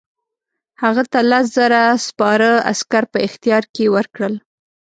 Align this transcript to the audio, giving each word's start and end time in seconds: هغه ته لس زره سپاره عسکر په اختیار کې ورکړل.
هغه 0.81 1.03
ته 1.11 1.19
لس 1.29 1.45
زره 1.57 1.81
سپاره 2.07 2.51
عسکر 2.71 3.03
په 3.11 3.17
اختیار 3.27 3.63
کې 3.75 3.85
ورکړل. 3.95 4.33